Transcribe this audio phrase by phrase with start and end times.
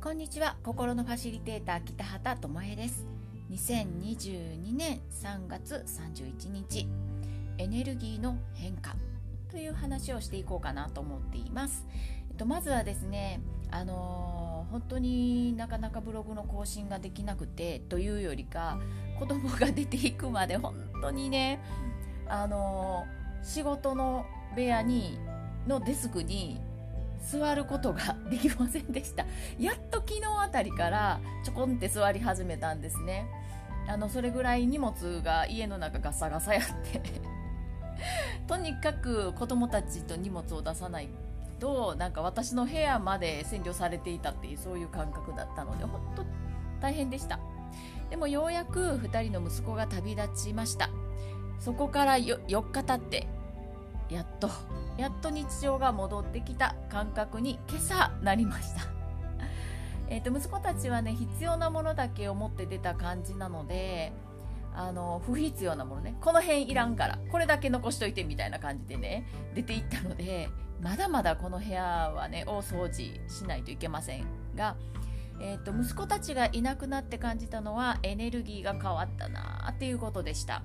[0.00, 0.56] こんにちは。
[0.64, 3.06] 心のファシリテーター北畑智恵です。
[3.50, 6.88] 2022年3月31日
[7.58, 8.94] エネルギーの変化
[9.50, 11.84] という話をしていこうかなと思っています、
[12.30, 18.78] えっと、まずはですねあのー、本当になかなかブログの更新ができなくてというよりか
[19.18, 21.60] 子供が出ていくまで本当にね
[22.28, 25.18] あのー、仕事の部屋に
[25.66, 26.60] のデスクに
[27.20, 29.26] 座ることができませんでした。
[29.58, 33.26] やっと昨日あたりからちょこんって座り始めたんですね。
[33.88, 37.02] あのそれぐらい荷物が家の中ガサガサやって。
[38.46, 41.08] とにかく子供たちと荷物を出さない
[41.58, 46.24] となんか私の部屋まで占領されていたっていうそういう感覚だったので本当
[46.80, 47.38] 大変でした。
[48.08, 50.90] でもようやく2人の息子が旅立ちました。
[51.60, 53.28] そこから4日経って
[54.10, 54.50] やっと
[54.96, 58.82] やっと日常が戻ってきた感覚に今朝なりました。
[60.10, 64.12] えと息子たちはね必要なものだけを持って出た感じなので
[64.74, 70.48] あの不必要なものねこの辺いらんからこれだけ残しといてみたいな感じでね出ていったので
[70.82, 74.24] まだまだこの部屋はね大掃除しないといけません
[74.56, 74.76] が、
[75.40, 80.62] えーと、息子たちがいなくなって感じたのはエネルギーが変わったなっていうことでした。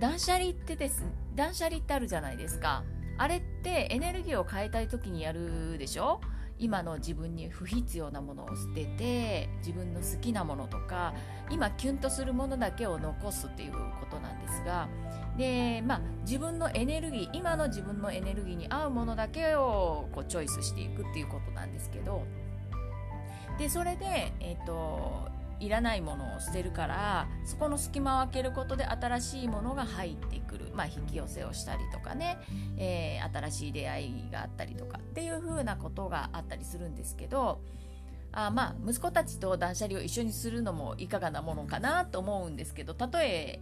[0.00, 1.04] 断捨離ってです
[1.38, 2.82] 断捨離ってあるじゃないですか。
[3.16, 6.20] あれってエネルギーを変えたい時にやるでしょ？
[6.58, 11.14] 今の自分に不必要なものを捨てて自分の好きなものとか
[11.48, 13.78] 今キュンとするものだけを残すっていうこ
[14.10, 14.88] となんですが。
[15.36, 22.24] で、まあ、自分のエネルギー今の自分のエネルギーに合うものだけをこうチョイスしていくっていうことなんですけど。
[23.56, 32.38] でそれで、えーといらないものを捨てるからそこの隙間を空けることで新しいものが入ってくる、まあ、引き寄せをしたりとかね、
[32.76, 37.60] えー、新しい出会いがあったりとかっていう風なことがあったりするんですけど
[38.32, 43.60] あまあ息子たちと断捨離を一緒にするのもいかがなものかなと思うんですけど例え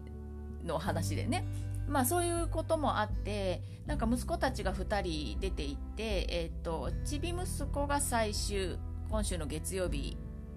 [0.64, 1.44] の話でね。
[1.88, 8.76] まあそういうこともあってなんか息子たちが2人出て行って、えー、とちび息子が最終
[9.08, 10.16] 今週の月曜日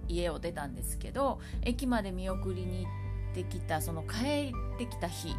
[0.09, 2.89] 家を出たんですけど駅まで見送りに行
[3.31, 5.35] ってきたその帰ってきた日、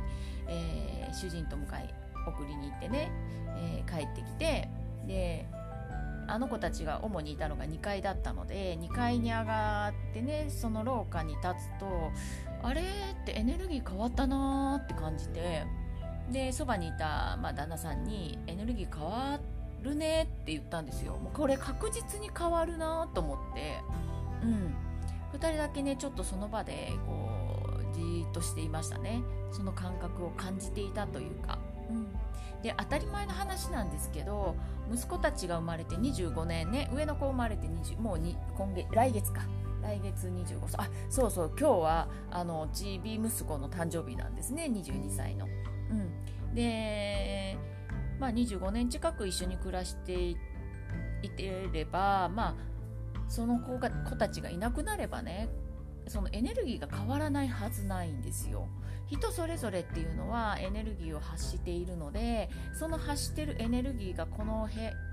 [0.48, 1.92] えー、主人と迎え
[2.26, 3.10] 送りに行ってね、
[3.56, 4.68] えー、帰ってきて
[5.06, 5.46] で
[6.26, 12.12] あの子たちが主にいたのが2階だったので2階に上がってねその廊下に立つと
[12.62, 12.82] あれ？
[12.82, 15.64] ってエネルギー変わったなーって感じて
[16.30, 19.40] でそばにいた、まあ、旦那さんにエネルギー変わ
[19.82, 21.16] るねって言ったんですよ。
[21.16, 23.78] もうこれ確実に変わるなと思って。
[24.42, 24.74] うん、
[25.32, 27.28] 2人だけねちょっとその場でこ
[27.90, 29.22] うじーっとしていましたね。
[29.52, 31.58] その感覚を感じていたというか、
[31.90, 32.12] うん、
[32.62, 34.54] で当たり前の話なんですけど
[34.92, 39.42] 息子たちが生まれて25年ね上の子生まれて20もうに今月来月か。
[39.82, 40.86] 来月25歳。
[40.86, 41.52] あそうそう。
[41.58, 44.66] 今日はあのちび息子の誕生日なんですね。
[44.70, 45.46] 22歳の。
[45.46, 47.56] うん、で、
[48.18, 50.36] まあ、25年近く一緒に暮らしてい
[51.36, 52.54] てればまあ
[53.30, 55.48] その子が子たちがいなくなればね
[56.08, 58.68] そのエネルギーが変わらないはずないんですよ。
[59.06, 64.68] 人それぞれっていうのはエネルギーを発しているのでその発してるエネルギーがこの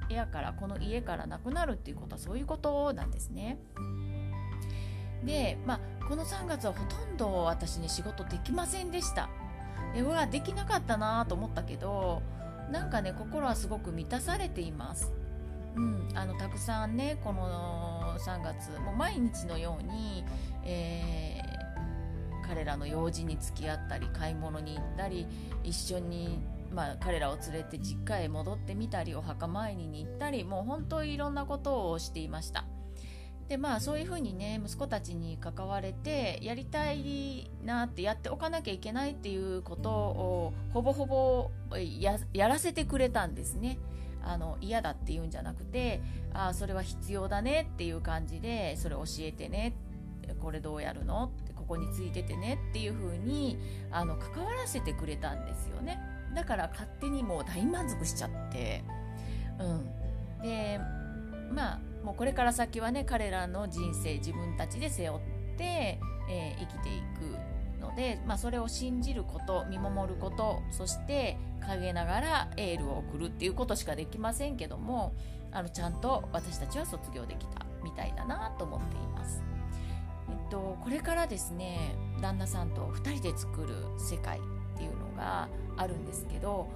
[0.09, 3.59] 部屋からこの家からなくなるっていうことはそういうことなんですね。
[5.23, 9.29] でまあこの3月はほとんど私に仕事できませんでした。
[9.93, 12.21] でうわできなかったなと思ったけど
[12.71, 15.11] なんかね心はすごく満たされています。
[15.77, 20.25] うん、あのたくさんねこの3月もう毎日のように、
[20.65, 25.27] えー、彼らの用事に付き合ったり買い物に行ったり
[25.63, 26.39] 一緒に、
[26.73, 32.65] まあ、彼らを連れて実家へ戻ってみたりお墓参りに行ったりもう本当にいろんなことをしていました。
[33.47, 41.51] でまあそういうふうにね息子たちに関われてやりたいなってやっておかなきゃいけないっていうことをほぼほぼ
[42.33, 43.77] やらせてくれたんですね。
[44.23, 46.01] あの嫌だっていうんじゃなくて
[46.33, 49.73] あそれは必要だねっていう感じでそれ教えてね
[50.41, 53.57] これどうやるのってここについててねっていう風に
[53.91, 55.99] あの関わらせてくれたんですよね。
[56.35, 58.83] だから勝手にもう大満足しちゃって。
[59.59, 60.41] うん。
[60.41, 60.79] で
[61.51, 65.21] まあもうこれから先はね彼らの人生自分たちで背負っ
[65.57, 65.99] て、
[66.29, 67.56] えー、生きていく。
[67.97, 75.13] で、まあ、それを信じること見守ることそして陰ながらエールを送るっていうことしかできませんけども
[75.51, 79.41] あのちゃんと私たちは卒業できたみたいだなと思っています。
[80.29, 84.41] えっと、これからですね旦那さんと2人で作る世界っ
[84.77, 85.47] ていうのが
[85.77, 86.69] あるんですけど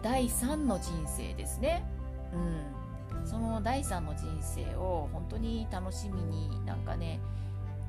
[0.00, 1.84] 第3の人生ですね、
[2.32, 7.20] うん、その第三の人生を本当に楽しみになんかね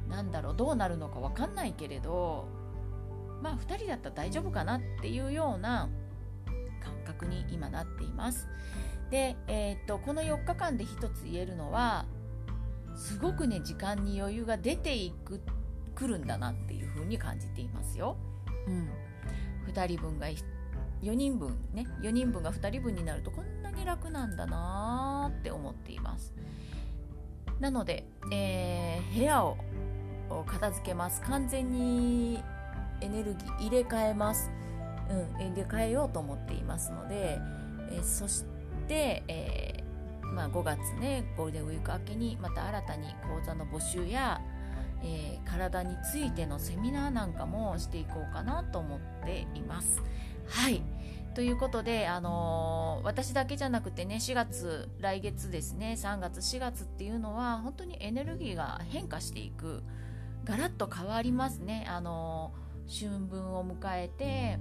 [0.10, 2.48] なんだろうどうなるのか分かんないけれど
[3.42, 5.90] まあ2人だったら大丈夫かなっていうような
[6.82, 8.48] 感覚に今なっています。
[9.10, 12.06] で、えー、っとこの4日間で一つ言えるのは
[12.96, 15.42] すごくね時間に余裕が出ていく
[15.94, 18.18] くるんだなっていう風に感じていますよ、
[18.68, 18.90] うん、
[19.72, 20.28] 2人分が
[21.02, 26.34] 4人分ね4人分が2人分になるとこんなに楽なんだなーって思っています。
[27.64, 29.56] なので、えー、部屋を
[30.46, 31.22] 片付けます。
[31.22, 32.44] 完全に
[33.00, 34.52] エネルギー入れ替えます、
[35.10, 37.40] うん、入れ替えようと思っていますので、
[37.90, 38.44] えー、そし
[38.90, 44.42] て、えー、まあ、5月ねゴールデンウィーク明けにまた新たに講座の募集や、
[45.02, 50.02] えー、体についてのセミナーなんかもしていこうかなと思っています。
[50.50, 50.82] はい。
[51.34, 59.84] ということで、あのー、私だけじゃなくてね4月来月ですね3月4月っていうのは本当にエネルギーが変化していく
[60.44, 61.86] ガラッと変わりますね。
[61.90, 64.60] あのー、春分を迎えて、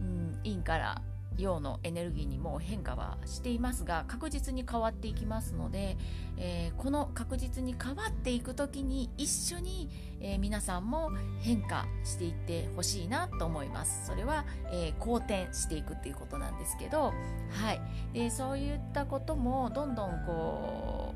[0.00, 1.02] うん、陰から
[1.38, 5.96] 陽のエネルギーにも変化はしていますが確実に変わっていきますので、
[6.36, 9.88] えー、この確実に変わっていく時に一緒に、
[10.20, 14.06] えー、皆さんも変化していってほしいなと思います。
[14.06, 17.12] それは、えー、好転していくっていうことなんですけど、
[17.50, 17.80] はい、
[18.12, 21.14] でそういったこともどんどんこ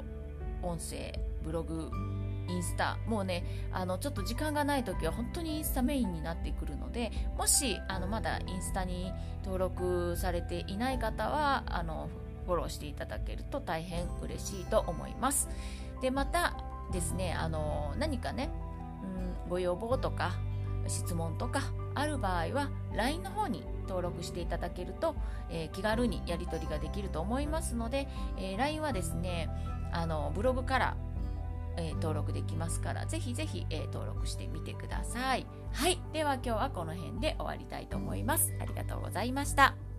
[0.63, 1.91] う音声ブログ
[2.49, 2.99] インスタ。
[3.07, 9.13] もうねあのちょっと時間がない時は本当にインスタメインになってくるのでもしあのまだインスタに
[9.45, 12.09] 登録されていない方はあの
[12.47, 15.49] フォローしていただけると大変嬉しいと思います。
[16.01, 16.57] でまた
[16.93, 18.51] ですねあの何かね、
[19.45, 20.33] うん、ご要望とか
[20.89, 21.63] 質問とか
[21.95, 25.15] ある場合は LINE の方に登録していただけると、
[25.51, 29.49] えー、気軽にやり取りができると思いますので、えー、LINE はですね
[29.93, 30.97] あのブログから
[31.77, 35.47] えー、登録できますからぜひぜひ、えー、登録してみてください。
[35.73, 36.01] はい。
[36.13, 38.55] では今日はこの辺で終わりたいと思います。
[38.61, 39.92] ありがとうございました。